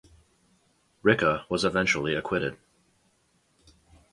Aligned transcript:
Ricca 1.03 1.45
was 1.47 1.63
eventually 1.63 2.15
acquitted. 2.15 2.57